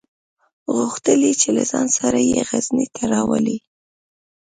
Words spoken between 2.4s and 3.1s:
غزني ته